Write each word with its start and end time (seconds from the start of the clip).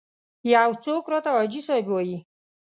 یو 0.55 0.69
څوک 0.85 1.03
راته 1.11 1.29
حاجي 1.35 1.61
صاحب 1.67 1.85
وایي. 1.89 2.17